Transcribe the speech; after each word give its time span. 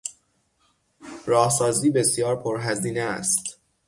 راهسازی 1.25 1.91
بسیار 1.91 2.43
پر 2.43 2.57
هزینه 2.61 2.99
است. 3.01 3.59